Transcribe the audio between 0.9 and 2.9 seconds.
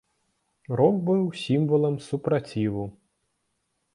быў сімвалам супраціву.